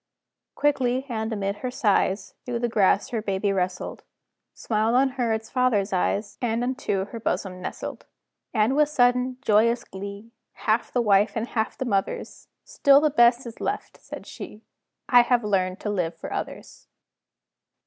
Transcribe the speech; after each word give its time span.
Quickly, 0.55 1.05
and 1.09 1.31
amid 1.31 1.57
her 1.57 1.69
sighs, 1.69 2.33
Through 2.43 2.57
the 2.57 2.67
grass 2.67 3.09
her 3.09 3.21
baby 3.21 3.53
wrestled, 3.53 4.01
Smiled 4.55 4.95
on 4.95 5.09
her 5.09 5.31
its 5.31 5.51
father's 5.51 5.93
eyes, 5.93 6.39
And 6.41 6.63
unto 6.63 7.05
her 7.05 7.19
bosom 7.19 7.61
nestled. 7.61 8.07
And 8.51 8.75
with 8.75 8.89
sudden, 8.89 9.37
joyous 9.41 9.83
glee, 9.83 10.31
Half 10.53 10.91
the 10.91 11.03
wife's 11.03 11.35
and 11.37 11.49
half 11.49 11.77
the 11.77 11.85
mother's, 11.85 12.47
"Still 12.63 12.99
the 12.99 13.11
best 13.11 13.45
is 13.45 13.61
left," 13.61 14.01
said 14.01 14.25
she: 14.25 14.63
"I 15.07 15.21
have 15.21 15.43
learned 15.43 15.79
to 15.81 15.91
live 15.91 16.15
for 16.15 16.33
others." 16.33 16.87